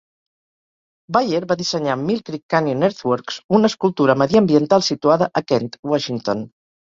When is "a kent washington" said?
5.43-6.43